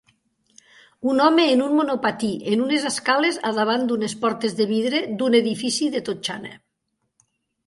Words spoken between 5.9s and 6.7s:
de totxana.